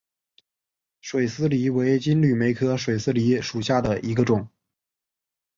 [0.99, 4.49] 水丝梨为金缕梅科水丝梨属下的一个种。